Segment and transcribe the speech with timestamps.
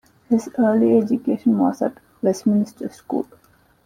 [0.31, 3.27] His early education was at Westminster School.